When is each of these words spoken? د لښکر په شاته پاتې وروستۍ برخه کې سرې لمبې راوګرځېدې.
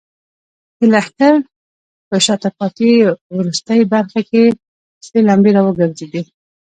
د 0.79 0.79
لښکر 0.93 1.33
په 2.09 2.15
شاته 2.25 2.49
پاتې 2.57 2.89
وروستۍ 3.37 3.81
برخه 3.93 4.19
کې 4.29 4.43
سرې 5.05 5.19
لمبې 5.29 5.51
راوګرځېدې. 5.55 6.21